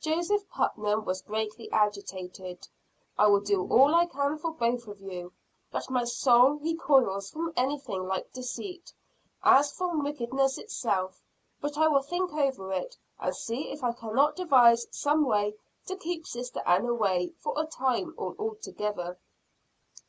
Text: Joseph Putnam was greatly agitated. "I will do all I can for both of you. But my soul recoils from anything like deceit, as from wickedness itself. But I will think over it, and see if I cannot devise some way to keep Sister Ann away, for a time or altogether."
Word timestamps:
Joseph 0.00 0.48
Putnam 0.48 1.04
was 1.04 1.22
greatly 1.22 1.70
agitated. 1.70 2.66
"I 3.16 3.28
will 3.28 3.38
do 3.38 3.68
all 3.68 3.94
I 3.94 4.06
can 4.06 4.36
for 4.36 4.50
both 4.50 4.88
of 4.88 5.00
you. 5.00 5.32
But 5.70 5.88
my 5.88 6.02
soul 6.02 6.54
recoils 6.54 7.30
from 7.30 7.52
anything 7.56 8.02
like 8.08 8.32
deceit, 8.32 8.92
as 9.44 9.70
from 9.70 10.02
wickedness 10.02 10.58
itself. 10.58 11.22
But 11.60 11.78
I 11.78 11.86
will 11.86 12.02
think 12.02 12.32
over 12.34 12.72
it, 12.72 12.96
and 13.20 13.32
see 13.36 13.70
if 13.70 13.84
I 13.84 13.92
cannot 13.92 14.34
devise 14.34 14.88
some 14.90 15.24
way 15.24 15.54
to 15.86 15.94
keep 15.94 16.26
Sister 16.26 16.60
Ann 16.66 16.86
away, 16.86 17.32
for 17.38 17.54
a 17.56 17.64
time 17.64 18.12
or 18.16 18.34
altogether." 18.40 19.18